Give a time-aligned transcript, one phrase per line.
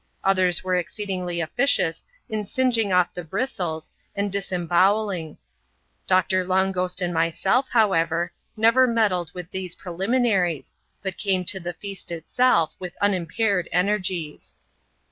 [0.23, 5.37] Others were exceed ingly officious in singeing off the bristles, and disembowelling.
[6.07, 11.73] Doctor Long Ghost and myself, however, never meddled with these preliminaries, but came to the
[11.73, 14.55] feast itself, with unimpaired energies.